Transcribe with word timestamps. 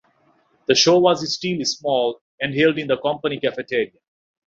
The 0.65 0.73
show 0.73 0.97
was 0.97 1.37
very 1.43 1.63
small 1.63 2.23
and 2.39 2.55
held 2.55 2.79
in 2.79 2.87
the 2.87 2.97
company 2.97 3.39
cafeteria. 3.39 3.91